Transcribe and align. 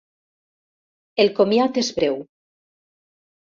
El 1.25 1.29
comiat 1.41 1.79
és 1.83 1.93
breu. 2.01 2.19